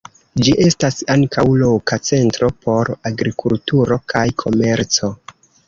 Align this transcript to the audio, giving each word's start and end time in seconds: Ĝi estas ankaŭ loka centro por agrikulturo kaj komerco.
Ĝi 0.45 0.53
estas 0.67 0.95
ankaŭ 1.15 1.43
loka 1.65 1.99
centro 2.09 2.51
por 2.65 2.91
agrikulturo 3.13 4.01
kaj 4.15 4.27
komerco. 4.45 5.15